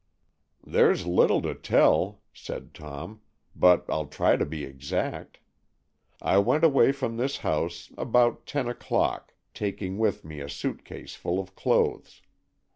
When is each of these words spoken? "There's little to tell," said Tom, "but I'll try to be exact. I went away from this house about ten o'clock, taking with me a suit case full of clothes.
"There's 0.65 1.05
little 1.05 1.43
to 1.43 1.53
tell," 1.53 2.23
said 2.33 2.73
Tom, 2.73 3.21
"but 3.55 3.85
I'll 3.87 4.07
try 4.07 4.35
to 4.35 4.47
be 4.47 4.63
exact. 4.65 5.37
I 6.23 6.39
went 6.39 6.63
away 6.63 6.91
from 6.91 7.17
this 7.17 7.37
house 7.45 7.91
about 7.99 8.47
ten 8.47 8.67
o'clock, 8.67 9.35
taking 9.53 9.99
with 9.99 10.25
me 10.25 10.39
a 10.39 10.49
suit 10.49 10.83
case 10.85 11.13
full 11.13 11.39
of 11.39 11.53
clothes. 11.55 12.23